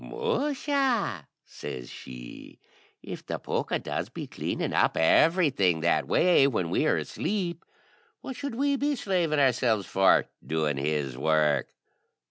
[0.03, 2.57] "Musha!" says she,
[3.03, 7.63] "if the pooka does be cleaning up everything that way when we are asleep,
[8.21, 11.75] what should we be slaving ourselves for doing his work?"